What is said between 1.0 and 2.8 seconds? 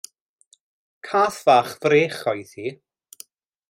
Cath fach frech oedd hi.